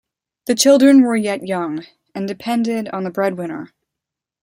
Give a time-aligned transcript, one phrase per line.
[0.47, 3.71] The children were yet young, and depended on the breadwinner.